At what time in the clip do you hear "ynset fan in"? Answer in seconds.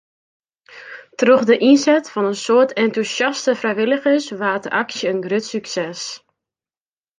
1.69-2.39